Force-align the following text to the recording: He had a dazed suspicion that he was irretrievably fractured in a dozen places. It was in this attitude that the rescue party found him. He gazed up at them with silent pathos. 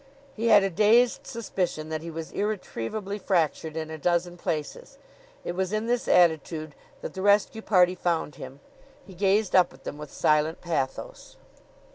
He 0.33 0.47
had 0.47 0.63
a 0.63 0.71
dazed 0.71 1.27
suspicion 1.27 1.89
that 1.89 2.01
he 2.01 2.09
was 2.09 2.31
irretrievably 2.31 3.19
fractured 3.19 3.77
in 3.77 3.91
a 3.91 3.99
dozen 3.99 4.35
places. 4.35 4.97
It 5.45 5.51
was 5.53 5.71
in 5.71 5.85
this 5.85 6.07
attitude 6.07 6.73
that 7.01 7.13
the 7.13 7.21
rescue 7.21 7.61
party 7.61 7.93
found 7.93 8.33
him. 8.33 8.61
He 9.05 9.13
gazed 9.13 9.55
up 9.55 9.71
at 9.75 9.83
them 9.83 9.99
with 9.99 10.11
silent 10.11 10.59
pathos. 10.59 11.37